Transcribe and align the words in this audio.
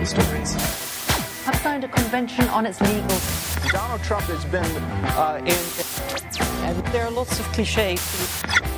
political 0.00 0.24
stories. 0.24 0.54
Have 1.44 1.56
signed 1.56 1.84
a 1.84 1.88
convention 1.88 2.48
on 2.48 2.66
its 2.66 2.80
legal. 2.80 3.18
Donald 3.70 4.02
Trump 4.02 4.24
has 4.24 4.44
been 4.46 4.64
uh, 5.16 5.40
in. 5.44 5.64
And 6.64 6.76
there 6.92 7.04
are 7.06 7.10
lots 7.10 7.38
of 7.40 7.46
cliches. 7.52 8.00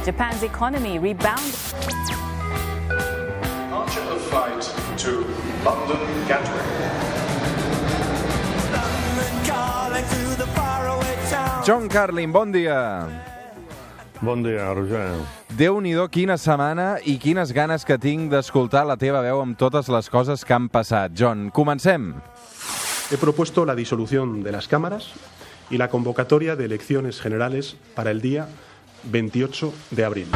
Japan's 0.05 0.43
economy 0.43 0.99
rebounded. 0.99 1.55
Departure 2.89 4.01
of 4.01 4.23
flight 4.23 4.63
to 4.99 5.11
London 5.65 6.29
Gatwick. 6.29 6.67
John 11.65 11.89
Carlin, 11.89 12.33
bon 12.33 12.51
dia. 12.51 13.07
Bon 14.21 14.43
dia, 14.43 14.75
Roger. 14.75 15.42
Déu-n'hi-do 15.53 16.07
quina 16.09 16.39
setmana 16.41 16.95
i 17.05 17.19
quines 17.21 17.51
ganes 17.53 17.83
que 17.85 17.99
tinc 18.01 18.31
d'escoltar 18.33 18.87
la 18.89 18.97
teva 18.97 19.21
veu 19.21 19.43
amb 19.43 19.59
totes 19.61 19.91
les 19.93 20.09
coses 20.09 20.47
que 20.49 20.55
han 20.57 20.71
passat. 20.73 21.13
John, 21.19 21.51
comencem. 21.53 22.15
He 23.13 23.19
propuesto 23.21 23.67
la 23.67 23.75
disolución 23.77 24.43
de 24.43 24.53
las 24.53 24.67
cámaras 24.67 25.13
y 25.69 25.77
la 25.77 25.89
convocatoria 25.89 26.57
de 26.57 26.65
elecciones 26.65 27.21
generales 27.21 27.77
para 27.95 28.11
el 28.11 28.23
día 28.23 28.49
28 29.11 29.75
de 29.91 30.05
abril. 30.05 30.29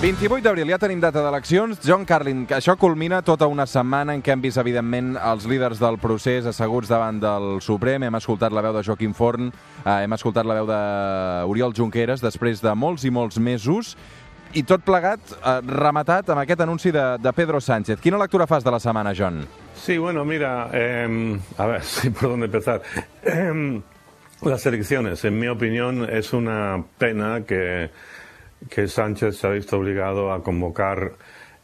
28 0.00 0.40
d'abril, 0.40 0.70
ja 0.72 0.78
tenim 0.80 0.96
data 0.96 1.20
d'eleccions. 1.20 1.82
John 1.84 2.06
Carlin, 2.08 2.46
que 2.48 2.54
això 2.56 2.72
culmina 2.80 3.18
tota 3.20 3.44
una 3.52 3.66
setmana 3.68 4.14
en 4.16 4.22
què 4.24 4.32
hem 4.32 4.40
vist, 4.40 4.56
evidentment, 4.56 5.10
els 5.20 5.44
líders 5.44 5.76
del 5.76 5.98
procés 6.00 6.46
asseguts 6.48 6.88
davant 6.88 7.18
del 7.20 7.58
Suprem. 7.60 8.06
Hem 8.08 8.16
escoltat 8.16 8.56
la 8.56 8.62
veu 8.64 8.72
de 8.72 8.80
Joaquim 8.86 9.12
Forn, 9.12 9.50
eh, 9.84 9.98
hem 10.06 10.16
escoltat 10.16 10.48
la 10.48 10.56
veu 10.56 10.70
d'Oriol 10.70 11.76
Junqueras, 11.76 12.24
després 12.24 12.64
de 12.64 12.72
molts 12.72 13.04
i 13.04 13.12
molts 13.12 13.36
mesos, 13.36 13.92
i 14.56 14.62
tot 14.64 14.80
plegat 14.88 15.34
eh, 15.36 15.58
rematat 15.68 16.32
amb 16.32 16.46
aquest 16.46 16.64
anunci 16.64 16.94
de, 16.96 17.04
de 17.20 17.32
Pedro 17.36 17.60
Sánchez. 17.60 18.00
Quina 18.00 18.22
lectura 18.24 18.48
fas 18.48 18.64
de 18.64 18.72
la 18.72 18.80
setmana, 18.80 19.12
John? 19.12 19.42
Sí, 19.76 19.98
bueno, 19.98 20.24
mira, 20.24 20.70
eh, 20.72 21.36
a 21.58 21.66
ver, 21.66 21.84
sí, 21.92 22.08
por 22.08 22.30
dónde 22.30 22.46
empezar. 22.46 22.80
Eh, 23.22 23.82
las 24.48 24.64
elecciones, 24.64 25.22
en 25.26 25.38
mi 25.38 25.48
opinión, 25.48 26.08
es 26.08 26.32
una 26.32 26.82
pena 26.96 27.42
que 27.44 27.90
que 28.68 28.88
Sánchez 28.88 29.36
se 29.36 29.46
ha 29.46 29.50
visto 29.50 29.78
obligado 29.78 30.32
a 30.32 30.42
convocar 30.42 31.12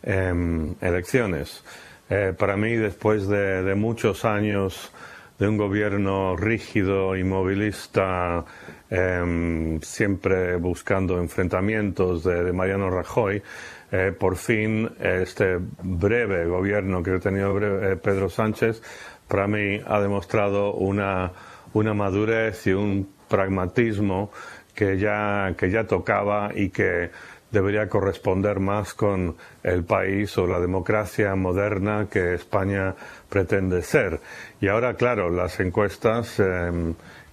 eh, 0.03 0.75
elecciones. 0.81 1.63
Eh, 2.09 2.33
para 2.39 2.57
mí, 2.57 2.77
después 2.77 3.27
de, 3.27 3.75
muchos 3.75 4.25
años 4.25 4.93
de 5.39 5.49
un 5.49 5.57
gobierno 5.57 6.37
rígido, 6.37 7.17
inmovilista, 7.17 8.45
eh, 8.89 9.79
siempre 9.83 10.57
buscando 10.57 11.19
enfrentamientos 11.19 12.23
de, 12.23 12.53
Mariano 12.53 12.91
Rajoy, 12.91 13.43
eh, 13.91 14.13
por 14.17 14.37
fin 14.37 14.89
este 15.01 15.59
breve 15.83 16.47
gobierno 16.47 17.03
que 17.03 17.13
ha 17.13 17.19
tenido 17.19 17.55
breve, 17.55 17.97
Pedro 17.97 18.31
Sánchez, 18.31 18.83
para 19.27 19.49
mí 19.49 19.81
ha 19.85 20.01
demostrado 20.01 20.75
una, 20.75 21.33
una 21.73 21.93
madurez 21.93 22.69
y 22.69 22.73
un 22.73 23.09
pragmatismo 23.29 24.31
que 24.77 24.99
ya, 24.99 25.55
que 25.57 25.71
ya 25.71 25.85
tocaba 25.87 26.51
y 26.55 26.69
que 26.69 27.11
debería 27.51 27.89
corresponder 27.89 28.61
más 28.61 28.93
con 28.95 29.37
el 29.63 29.85
país 29.85 30.37
o 30.37 30.47
la 30.47 30.61
democracia 30.61 31.35
moderna 31.35 32.07
que 32.11 32.35
España 32.35 32.95
pretende 33.29 33.83
ser. 33.83 34.21
Y 34.61 34.69
ahora, 34.69 34.95
claro, 34.95 35.31
las 35.31 35.59
encuestas 35.61 36.39
eh, 36.39 36.71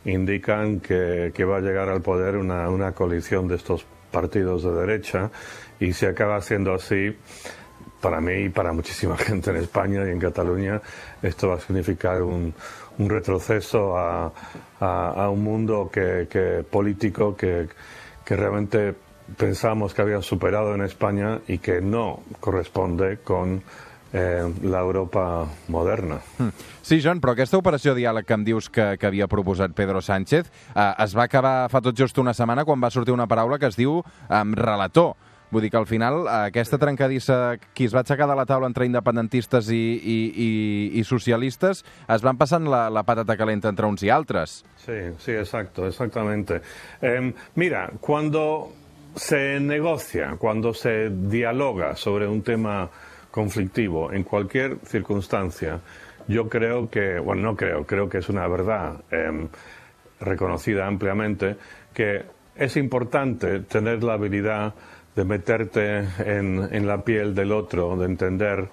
indican 0.05 0.79
que, 0.79 1.31
que, 1.33 1.43
va 1.43 1.57
a 1.57 1.61
llegar 1.61 1.89
al 1.89 2.01
poder 2.01 2.37
una, 2.37 2.69
una 2.69 2.93
coalición 2.93 3.47
de 3.47 3.55
estos 3.55 3.85
partidos 4.11 4.63
de 4.63 4.71
derecha 4.71 5.31
y 5.79 5.93
si 5.93 6.05
acaba 6.05 6.39
siendo 6.41 6.73
así, 6.73 7.17
para 8.03 8.19
mí 8.19 8.33
y 8.33 8.49
para 8.49 8.73
muchísima 8.73 9.15
gente 9.29 9.49
en 9.51 9.55
España 9.55 10.05
y 10.05 10.11
en 10.11 10.19
Cataluña, 10.19 10.81
esto 11.21 11.47
va 11.47 11.55
a 11.55 11.59
significar 11.59 12.21
un, 12.21 12.53
un 12.99 13.09
retroceso 13.09 13.97
a, 13.97 14.31
a, 14.81 15.23
a 15.23 15.29
un 15.29 15.41
mundo 15.41 15.89
que, 15.91 16.27
que 16.29 16.65
político 16.69 17.35
que, 17.35 17.69
que, 18.25 18.35
realmente 18.35 18.93
pensamos 19.37 19.93
que 19.93 20.01
había 20.01 20.21
superado 20.21 20.75
en 20.75 20.81
España 20.81 21.39
y 21.47 21.59
que 21.59 21.79
no 21.79 22.19
corresponde 22.41 23.19
con 23.23 23.63
eh, 24.11 24.51
l'Europa 24.61 25.47
moderna. 25.69 26.19
Hmm. 26.37 26.51
Sí, 26.83 26.99
John, 27.01 27.23
però 27.23 27.31
aquesta 27.33 27.57
operació 27.57 27.95
diàleg 27.95 28.27
que 28.27 28.35
em 28.35 28.43
dius 28.43 28.67
que, 28.69 28.97
que 28.99 29.07
havia 29.07 29.31
proposat 29.31 29.71
Pedro 29.73 30.03
Sánchez 30.03 30.51
eh, 30.75 30.91
es 30.99 31.15
va 31.15 31.23
acabar 31.23 31.69
fa 31.71 31.81
tot 31.81 31.95
just 31.97 32.19
una 32.19 32.35
setmana 32.35 32.67
quan 32.67 32.83
va 32.83 32.91
sortir 32.91 33.15
una 33.15 33.31
paraula 33.31 33.57
que 33.57 33.71
es 33.71 33.79
diu 33.79 34.01
eh, 34.03 34.43
relator. 34.59 35.15
Vull 35.53 35.61
dir 35.61 35.69
que 35.69 35.77
al 35.77 35.85
final 35.85 36.23
aquesta 36.25 36.79
trencadissa 36.81 37.59
qui 37.77 37.85
es 37.85 37.93
va 37.93 38.01
aixecar 38.01 38.25
de 38.29 38.37
la 38.39 38.47
taula 38.49 38.65
entre 38.71 38.87
independentistes 38.89 39.69
i, 39.69 39.81
i, 39.95 40.17
i, 40.33 40.51
i 40.97 41.03
socialistes 41.05 41.83
es 41.85 42.23
van 42.25 42.39
passant 42.39 42.65
la, 42.65 42.87
la 42.89 43.03
patata 43.05 43.37
calenta 43.37 43.69
entre 43.69 43.85
uns 43.85 44.01
i 44.01 44.09
altres. 44.09 44.63
Sí, 44.81 44.97
sí, 45.21 45.35
exacto, 45.37 45.85
exactamente. 45.85 46.61
Eh, 47.01 47.33
mira, 47.61 47.85
cuando 48.01 48.71
se 49.15 49.59
negocia, 49.59 50.35
cuando 50.39 50.73
se 50.73 51.11
dialoga 51.11 51.95
sobre 51.95 52.27
un 52.27 52.41
tema 52.41 52.89
conflictivo 53.29 54.11
en 54.11 54.23
cualquier 54.23 54.79
circunstancia, 54.85 55.79
yo 56.27 56.49
creo 56.49 56.89
que, 56.89 57.19
bueno, 57.19 57.43
no 57.43 57.55
creo, 57.55 57.85
creo 57.85 58.09
que 58.09 58.19
es 58.19 58.29
una 58.29 58.47
verdad 58.47 59.01
eh, 59.11 59.47
reconocida 60.19 60.87
ampliamente, 60.87 61.57
que 61.93 62.23
es 62.55 62.77
importante 62.77 63.59
tener 63.61 64.03
la 64.03 64.13
habilidad 64.13 64.73
de 65.15 65.23
meterte 65.23 65.99
en, 66.19 66.67
en, 66.71 66.87
la 66.87 67.03
piel 67.03 67.35
del 67.35 67.51
otro, 67.51 67.95
de 67.97 68.05
entender 68.05 68.67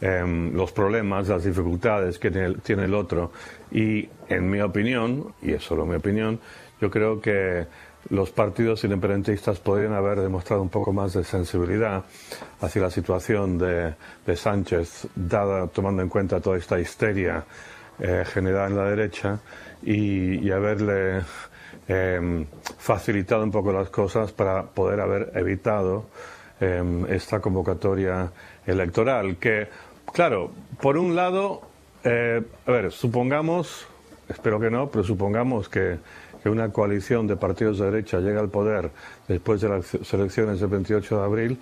eh, 0.00 0.50
los 0.52 0.72
problemas, 0.72 1.28
las 1.28 1.44
dificultades 1.44 2.18
que 2.18 2.30
tiene 2.30 2.46
el, 2.46 2.60
tiene 2.60 2.84
el, 2.84 2.94
otro. 2.94 3.32
Y 3.70 4.08
en 4.28 4.50
mi 4.50 4.60
opinión, 4.60 5.34
y 5.42 5.52
es 5.52 5.62
solo 5.62 5.86
mi 5.86 5.96
opinión, 5.96 6.40
yo 6.80 6.90
creo 6.90 7.20
que 7.20 7.66
los 8.10 8.30
partidos 8.30 8.84
independentistas 8.84 9.60
podrían 9.60 9.94
haber 9.94 10.20
demostrado 10.20 10.62
un 10.62 10.68
poco 10.68 10.92
más 10.92 11.14
de 11.14 11.24
sensibilidad 11.24 12.04
hacia 12.60 12.82
la 12.82 12.90
situación 12.90 13.56
de, 13.56 13.94
de 14.26 14.36
Sánchez, 14.36 15.08
dada, 15.14 15.68
tomando 15.68 16.02
en 16.02 16.08
cuenta 16.08 16.40
toda 16.40 16.58
esta 16.58 16.78
histeria 16.78 17.44
eh, 17.98 18.24
generada 18.26 18.66
en 18.66 18.76
la 18.76 18.84
derecha, 18.84 19.38
y, 19.82 20.46
y 20.46 20.50
haberle 20.50 21.22
eh, 21.88 22.46
facilitado 22.78 23.44
un 23.44 23.50
poco 23.50 23.72
las 23.72 23.90
cosas 23.90 24.32
para 24.32 24.62
poder 24.62 25.00
haber 25.00 25.32
evitado 25.34 26.06
eh, 26.60 27.04
esta 27.10 27.40
convocatoria 27.40 28.30
electoral. 28.66 29.36
Que, 29.36 29.68
claro, 30.12 30.50
por 30.80 30.96
un 30.96 31.14
lado, 31.14 31.62
eh, 32.04 32.42
a 32.66 32.70
ver, 32.70 32.92
supongamos, 32.92 33.86
espero 34.28 34.58
que 34.60 34.70
no, 34.70 34.88
pero 34.88 35.04
supongamos 35.04 35.68
que, 35.68 35.98
que, 36.42 36.48
una 36.48 36.70
coalición 36.70 37.26
de 37.26 37.36
partidos 37.36 37.78
de 37.78 37.90
derecha 37.90 38.18
llega 38.20 38.40
al 38.40 38.48
poder 38.48 38.90
después 39.28 39.60
de 39.60 39.68
las 39.68 40.12
elecciones 40.12 40.60
del 40.60 40.70
28 40.70 41.18
de 41.18 41.24
abril. 41.24 41.58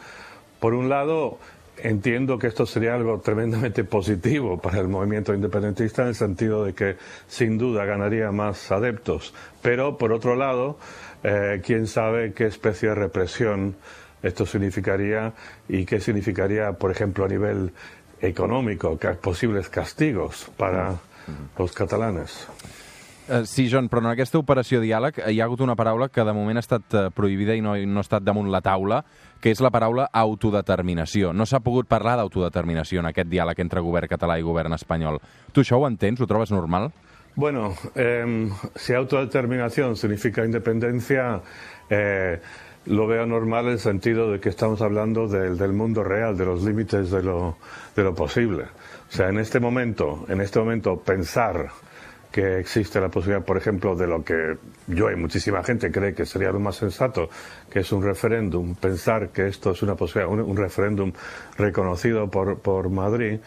Por 0.60 0.74
un 0.74 0.88
lado, 0.88 1.38
entiendo 1.82 2.38
que 2.38 2.46
esto 2.46 2.64
sería 2.64 2.94
algo 2.94 3.20
tremendamente 3.20 3.84
positivo 3.84 4.58
para 4.58 4.78
el 4.78 4.88
movimiento 4.88 5.34
independentista 5.34 6.02
en 6.02 6.08
el 6.08 6.14
sentido 6.14 6.64
de 6.64 6.74
que 6.74 6.96
sin 7.26 7.58
duda 7.58 7.84
ganaría 7.84 8.30
más 8.30 8.70
adeptos. 8.70 9.34
Pero, 9.60 9.98
por 9.98 10.12
otro 10.12 10.36
lado, 10.36 10.78
eh, 11.22 11.60
quién 11.64 11.86
sabe 11.86 12.32
qué 12.32 12.46
especie 12.46 12.90
de 12.90 12.94
represión 12.94 13.76
esto 14.22 14.46
significaría 14.46 15.32
y 15.68 15.84
qué 15.84 16.00
significaría, 16.00 16.72
por 16.72 16.90
ejemplo, 16.90 17.24
a 17.24 17.28
nivel 17.28 17.72
econòmico, 18.20 18.98
que 18.98 19.08
possibles 19.18 19.68
castigos 19.68 20.46
para 20.56 20.94
los 21.58 21.72
catalanes. 21.72 22.46
Uh, 23.32 23.46
sí, 23.46 23.68
John, 23.72 23.88
però 23.88 24.02
en 24.02 24.10
aquesta 24.10 24.36
operació 24.36 24.82
diàleg 24.82 25.22
hi 25.30 25.38
ha 25.40 25.44
hagut 25.46 25.62
una 25.64 25.76
paraula 25.78 26.10
que 26.12 26.24
de 26.26 26.34
moment 26.36 26.58
ha 26.60 26.64
estat 26.64 26.96
uh, 26.98 27.04
prohibida 27.16 27.54
i 27.56 27.62
no, 27.64 27.72
no 27.88 28.02
ha 28.02 28.04
estat 28.04 28.24
damunt 28.26 28.50
la 28.52 28.60
taula, 28.60 28.98
que 29.40 29.48
és 29.48 29.62
la 29.64 29.70
paraula 29.72 30.10
autodeterminació. 30.12 31.30
No 31.32 31.46
s'ha 31.48 31.62
pogut 31.64 31.88
parlar 31.88 32.18
d'autodeterminació 32.20 33.00
en 33.00 33.08
aquest 33.08 33.30
diàleg 33.32 33.62
entre 33.64 33.80
govern 33.80 34.10
català 34.10 34.36
i 34.36 34.44
govern 34.44 34.76
espanyol. 34.76 35.16
Tu 35.52 35.64
això 35.64 35.80
ho 35.80 35.88
entens? 35.88 36.20
Ho 36.20 36.28
trobes 36.28 36.52
normal? 36.52 36.90
Bueno, 37.34 37.72
eh, 37.94 38.50
si 38.76 38.92
autodeterminación 38.92 39.96
significa 39.96 40.44
independencia, 40.44 41.40
eh, 41.88 42.38
lo 42.84 43.06
veo 43.06 43.24
normal 43.24 43.66
en 43.66 43.72
el 43.72 43.78
sentido 43.78 44.30
de 44.30 44.40
que 44.40 44.50
estamos 44.50 44.82
hablando 44.82 45.26
del, 45.26 45.56
del 45.56 45.72
mundo 45.72 46.04
real, 46.04 46.36
de 46.36 46.44
los 46.44 46.62
límites 46.62 47.10
de 47.10 47.22
lo, 47.22 47.56
de 47.96 48.02
lo 48.02 48.14
posible. 48.14 48.64
O 49.08 49.12
sea, 49.12 49.30
en 49.30 49.38
este 49.38 49.60
momento, 49.60 50.26
en 50.28 50.42
este 50.42 50.58
momento 50.58 50.98
pensar 51.00 51.70
que 52.32 52.58
existe 52.58 53.00
la 53.00 53.08
posibilidad, 53.08 53.44
por 53.44 53.56
ejemplo, 53.56 53.94
de 53.94 54.06
lo 54.06 54.24
que 54.24 54.56
yo 54.88 55.10
y 55.10 55.16
muchísima 55.16 55.62
gente 55.62 55.92
cree 55.92 56.14
que 56.14 56.26
sería 56.26 56.50
lo 56.50 56.58
más 56.58 56.76
sensato, 56.76 57.28
que 57.70 57.80
es 57.80 57.92
un 57.92 58.02
referéndum, 58.02 58.74
pensar 58.74 59.28
que 59.28 59.46
esto 59.46 59.72
es 59.72 59.82
una 59.82 59.94
posibilidad, 59.94 60.32
un, 60.32 60.40
un 60.40 60.56
referéndum 60.56 61.12
reconocido 61.58 62.30
por, 62.30 62.58
por 62.58 62.88
Madrid, 62.88 63.38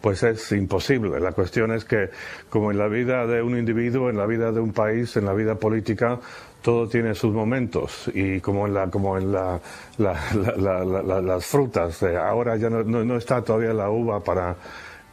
pues 0.00 0.22
es 0.22 0.50
imposible. 0.52 1.20
La 1.20 1.32
cuestión 1.32 1.72
es 1.72 1.84
que, 1.84 2.10
como 2.48 2.70
en 2.70 2.78
la 2.78 2.88
vida 2.88 3.26
de 3.26 3.42
un 3.42 3.58
individuo, 3.58 4.08
en 4.08 4.16
la 4.16 4.26
vida 4.26 4.50
de 4.50 4.60
un 4.60 4.72
país, 4.72 5.16
en 5.16 5.26
la 5.26 5.34
vida 5.34 5.56
política, 5.56 6.18
todo 6.62 6.88
tiene 6.88 7.14
sus 7.14 7.32
momentos 7.32 8.10
y 8.14 8.40
como 8.40 8.66
en 8.66 8.74
la 8.74 8.90
como 8.90 9.16
en 9.16 9.32
la, 9.32 9.60
la, 9.98 10.20
la, 10.56 11.20
las 11.20 11.46
frutas, 11.46 12.02
eh, 12.02 12.16
ahora 12.16 12.56
ya 12.56 12.68
no, 12.68 13.16
está 13.16 13.42
todavía 13.42 13.72
la 13.72 13.90
uva 13.90 14.22
para 14.22 14.56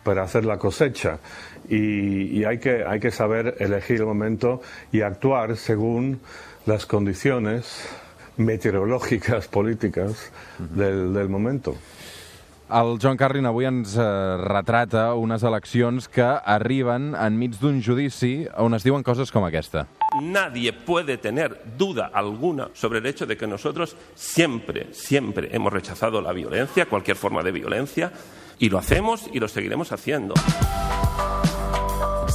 para 0.07 0.23
hacer 0.23 0.45
la 0.45 0.57
cosecha 0.57 1.19
y, 1.67 2.39
y 2.39 2.45
hay, 2.45 2.59
que, 2.59 2.85
hay 2.87 3.01
que 3.01 3.11
saber 3.11 3.55
elegir 3.59 3.97
el 3.97 4.05
momento 4.05 4.61
y 4.89 5.01
actuar 5.01 5.57
según 5.57 6.21
las 6.65 6.85
condiciones 6.85 7.89
meteorològiques, 8.37 9.47
polítiques 9.51 10.31
del, 10.59 11.13
del 11.13 11.27
momento. 11.27 11.75
El 12.71 12.97
John 13.03 13.19
Carlin 13.19 13.47
avui 13.47 13.67
ens 13.67 13.97
eh, 13.99 14.05
retrata 14.47 15.09
unes 15.19 15.43
eleccions 15.43 16.07
que 16.07 16.23
arriben 16.23 17.13
enmig 17.15 17.59
d'un 17.59 17.83
judici 17.83 18.45
on 18.59 18.75
es 18.75 18.87
diuen 18.87 19.03
coses 19.03 19.31
com 19.31 19.43
aquesta. 19.47 19.89
Nadie 20.23 20.71
puede 20.71 21.17
tener 21.17 21.51
duda 21.77 22.11
alguna 22.13 22.69
sobre 22.73 22.99
el 22.99 23.05
hecho 23.07 23.25
de 23.25 23.35
que 23.35 23.47
nosotros 23.47 23.97
siempre, 24.15 24.87
siempre 24.93 25.49
hemos 25.51 25.71
rechazado 25.71 26.21
la 26.21 26.31
violencia, 26.31 26.87
cualquier 26.87 27.15
forma 27.15 27.43
de 27.43 27.51
violencia, 27.51 28.11
y 28.59 28.69
lo 28.69 28.77
hacemos 28.77 29.29
y 29.33 29.39
lo 29.39 29.47
seguiremos 29.47 29.91
haciendo. 29.91 30.33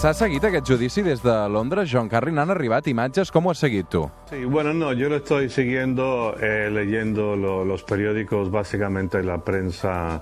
S'ha 0.03 0.11
seguit 0.19 0.43
aquest 0.49 0.67
judici 0.67 1.03
des 1.07 1.21
de 1.23 1.35
Londres? 1.49 1.89
John 1.93 2.09
Carlin, 2.11 2.39
han 2.43 2.51
arribat 2.51 2.89
imatges? 2.91 3.31
Com 3.31 3.47
ho 3.47 3.53
has 3.53 3.59
seguit 3.63 3.87
tu? 3.89 4.01
Sí, 4.31 4.45
bueno, 4.45 4.73
no, 4.75 4.93
yo 4.93 5.09
lo 5.09 5.17
estoy 5.17 5.49
siguiendo, 5.49 6.35
eh, 6.41 6.71
leyendo 6.73 7.37
lo- 7.37 7.65
los 7.65 7.85
periódicos, 7.85 8.51
básicamente 8.51 9.23
la 9.23 9.39
prensa 9.39 10.21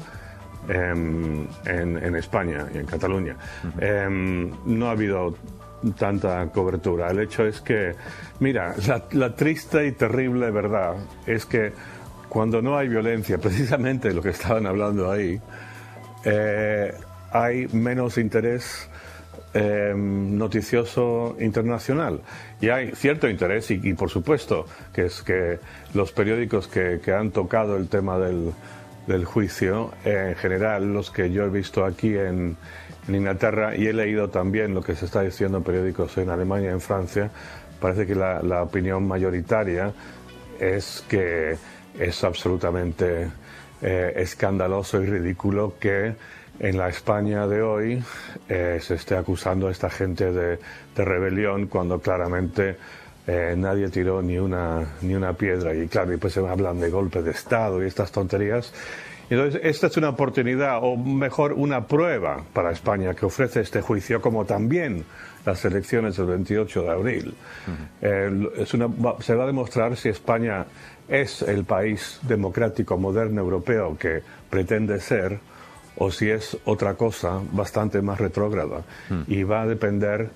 em, 0.69 1.47
en, 1.65 1.97
en 1.97 2.17
España 2.17 2.67
y 2.75 2.79
en 2.79 2.85
Cataluña. 2.87 3.37
Em, 3.81 4.51
no 4.67 4.89
ha 4.89 4.91
habido 4.91 5.35
tanta 5.99 6.47
cobertura. 6.53 7.11
El 7.11 7.21
hecho 7.21 7.47
es 7.47 7.63
que, 7.63 7.95
mira, 8.41 8.75
la, 8.87 9.03
la 9.13 9.35
triste 9.35 9.87
y 9.87 9.93
terrible 9.93 10.51
verdad 10.51 10.97
es 11.27 11.47
que 11.47 11.73
cuando 12.29 12.61
no 12.61 12.77
hay 12.77 12.87
violencia, 12.89 13.39
precisamente 13.47 14.13
lo 14.13 14.21
que 14.21 14.29
estaban 14.31 14.67
hablando 14.67 15.11
ahí, 15.11 15.41
eh, 16.25 16.93
hay 17.33 17.67
menos 17.69 18.19
interés 18.19 18.89
eh, 19.55 19.93
noticioso 19.97 21.37
internacional. 21.41 22.21
Y 22.61 22.69
hay 22.69 22.93
cierto 22.93 23.29
interés 23.29 23.71
y, 23.71 23.95
por 23.95 24.11
supuesto 24.11 24.67
que 24.93 25.07
es 25.07 25.23
que 25.23 25.59
los 25.95 26.13
periódicos 26.13 26.69
que, 26.69 27.01
han 27.13 27.31
tocado 27.31 27.77
el 27.77 27.89
tema 27.89 28.19
del, 28.19 28.53
juicio, 29.25 29.93
en 30.05 30.37
general 30.37 30.93
los 30.93 31.11
que 31.11 31.33
yo 31.33 31.45
he 31.45 31.51
visto 31.51 31.85
aquí 31.85 32.17
en, 32.17 32.57
Inglaterra 33.09 33.75
y 33.75 33.89
he 33.89 33.93
leído 33.93 34.31
también 34.31 34.73
lo 34.73 34.83
que 34.83 34.95
se 34.95 35.07
está 35.07 35.23
diciendo 35.23 35.59
en 35.59 35.65
periódicos 35.65 36.17
en 36.19 36.31
Alemania 36.31 36.71
y 36.71 36.75
en 36.75 36.81
Francia, 36.81 37.29
parece 37.81 38.07
que 38.07 38.15
la 38.15 38.63
opinión 38.63 39.09
mayoritaria 39.09 39.93
es 40.61 41.05
que 41.09 41.57
es 41.99 42.23
absolutamente 42.23 43.31
eh, 43.83 44.13
escandaloso 44.17 45.03
y 45.03 45.07
ridículo 45.07 45.75
que 45.79 46.15
en 46.59 46.77
la 46.77 46.89
España 46.89 47.47
de 47.47 47.63
hoy 47.63 48.03
eh, 48.49 48.79
se 48.83 48.95
esté 48.95 49.17
acusando 49.17 49.69
a 49.69 49.71
esta 49.71 49.89
gente 49.89 50.31
de, 50.31 50.59
rebelión 50.95 51.67
cuando 51.67 51.99
claramente 51.99 52.77
eh, 53.27 53.55
nadie 53.57 53.89
tiró 53.89 54.21
ni 54.21 54.37
una, 54.37 54.87
ni 55.01 55.15
una 55.15 55.33
piedra. 55.33 55.75
Y 55.75 55.89
claro, 55.89 56.11
después 56.11 56.35
se 56.35 56.47
hablan 56.47 56.79
de 56.79 56.91
golpe 56.91 57.23
de 57.23 57.31
Estado 57.31 57.83
y 57.83 57.87
estas 57.87 58.13
tonterías. 58.13 58.71
Entonces, 59.31 59.61
esta 59.65 59.87
es 59.87 59.97
una 59.97 60.09
oportunidad, 60.11 60.81
o 60.83 60.97
mejor, 60.97 61.53
una 61.53 61.87
prueba 61.87 62.43
para 62.53 62.73
España 62.73 63.15
que 63.15 63.25
ofrece 63.27 63.61
este 63.61 63.81
juicio, 63.81 64.21
como 64.21 64.45
también 64.45 65.05
las 65.47 65.65
elecciones 65.65 66.17
del 66.17 66.27
28 66.27 66.83
de 66.83 66.91
abril. 66.91 67.35
Eh, 68.03 68.49
es 68.59 68.75
una- 68.75 68.89
va- 68.89 69.17
se 69.23 69.35
va 69.35 69.45
a 69.45 69.47
demostrar 69.47 69.97
si 69.97 70.09
España 70.09 70.67
es 71.09 71.43
el 71.43 71.65
país 71.65 72.19
democrático, 72.23 72.99
moderno, 72.99 73.41
europeo 73.41 73.97
que 73.99 74.23
pretende 74.51 75.01
ser, 75.01 75.39
o 75.97 76.11
si 76.11 76.29
es 76.31 76.57
otra 76.65 76.95
cosa 76.95 77.41
bastante 77.53 78.03
más 78.03 78.19
retrógrada. 78.19 78.83
Y 79.29 79.45
va 79.45 79.63
a 79.63 79.67
depender 79.67 80.31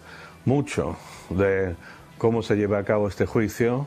mucho 0.45 0.97
de 1.31 1.75
cómo 2.19 2.43
se 2.43 2.55
lleve 2.57 2.77
a 2.77 2.85
cabo 2.85 3.09
este 3.09 3.27
juicio 3.27 3.87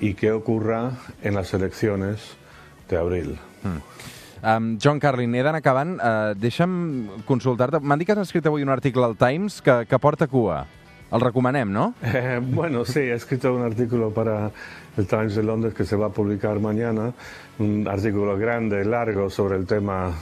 y 0.00 0.14
qué 0.14 0.32
ocurra 0.32 0.92
en 1.22 1.34
las 1.34 1.54
elecciones 1.54 2.36
de 2.88 2.96
abril. 2.96 3.38
Um, 4.42 4.78
John 4.78 5.00
Carlin, 5.00 5.34
he 5.34 5.42
d'anar 5.42 5.60
acabant. 5.62 5.96
Uh, 5.98 6.34
deixa'm 6.38 7.22
consultar-te. 7.26 7.80
M'han 7.82 8.00
dit 8.00 8.08
que 8.08 8.14
has 8.16 8.26
escrit 8.26 8.46
avui 8.46 8.66
un 8.66 8.72
article 8.72 9.04
al 9.04 9.16
Times 9.18 9.60
que, 9.62 9.84
que 9.88 9.98
porta 9.98 10.28
cua. 10.30 10.64
El 11.10 11.22
recomanem, 11.24 11.70
no? 11.72 11.94
Eh, 12.02 12.40
bueno, 12.42 12.84
sí, 12.84 13.00
he 13.00 13.14
escrito 13.14 13.54
un 13.54 13.62
artículo 13.62 14.10
para 14.10 14.50
el 14.96 15.06
Times 15.06 15.34
de 15.36 15.42
Londres 15.42 15.74
que 15.74 15.84
se 15.84 15.96
va 15.96 16.06
a 16.06 16.10
publicar 16.10 16.60
mañana, 16.60 17.12
un 17.58 17.88
artículo 17.88 18.36
grande, 18.36 18.84
largo 18.84 19.30
sobre 19.30 19.56
el 19.56 19.66
tema 19.66 20.12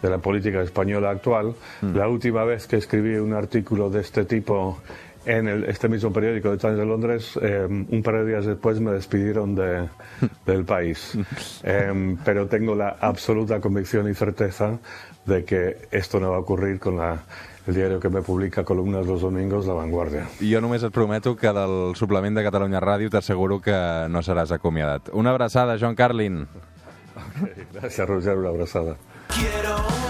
de 0.00 0.10
la 0.10 0.18
política 0.18 0.62
española 0.62 1.10
actual. 1.10 1.54
La 1.80 2.08
última 2.08 2.44
vez 2.44 2.66
que 2.66 2.76
escribí 2.76 3.16
un 3.16 3.32
artículo 3.32 3.88
de 3.88 4.02
este 4.02 4.26
tipo 4.26 4.78
en 5.26 5.48
el- 5.48 5.64
este 5.64 5.88
mismo 5.88 6.12
periódico 6.12 6.50
de 6.50 6.58
Times 6.58 6.76
de 6.78 6.84
Londres, 6.86 7.38
eh, 7.40 7.66
un 7.68 8.02
par 8.02 8.16
de 8.18 8.26
días 8.26 8.46
después 8.46 8.80
me 8.80 8.92
despidieron 8.92 9.54
de- 9.54 9.88
del 10.46 10.64
país. 10.64 11.16
Eh, 11.62 12.16
pero 12.24 12.46
tengo 12.46 12.74
la 12.74 12.96
absoluta 13.00 13.60
convicción 13.60 14.08
y 14.10 14.14
certeza 14.14 14.78
de 15.26 15.44
que 15.44 15.88
esto 15.90 16.20
no 16.20 16.30
va 16.30 16.36
a 16.36 16.40
ocurrir 16.40 16.78
con 16.78 16.96
la- 16.98 17.22
el 17.66 17.74
diario 17.74 17.98
que 17.98 18.10
me 18.10 18.20
publica 18.20 18.62
columnas 18.62 19.06
los 19.06 19.22
domingos, 19.22 19.64
La 19.66 19.72
Vanguardia. 19.72 20.28
Jo 20.38 20.60
només 20.60 20.82
et 20.84 20.92
prometo 20.92 21.34
que 21.34 21.48
del 21.48 21.96
suplement 21.96 22.36
de 22.36 22.42
Catalunya 22.44 22.78
Ràdio 22.78 23.08
t'asseguro 23.08 23.56
que 23.62 23.72
no 24.10 24.20
seràs 24.20 24.52
acomiadat. 24.52 25.08
Una 25.14 25.30
abraçada, 25.30 25.78
John 25.80 25.94
Carlin. 25.94 26.46
Gracias, 27.72 28.06
Roger, 28.06 28.36
una 28.36 28.50
abrazada. 28.50 28.96
Quiero 29.28 30.03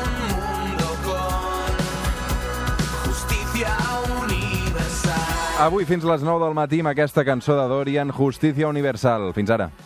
Avui 5.55 5.85
fins 5.87 6.03
les 6.03 6.23
9 6.27 6.43
del 6.43 6.55
matí 6.59 6.81
amb 6.83 6.91
aquesta 6.91 7.23
cançó 7.23 7.55
de 7.55 7.69
Dorian, 7.71 8.11
Justícia 8.11 8.67
Universal. 8.67 9.31
Fins 9.37 9.55
ara. 9.55 9.69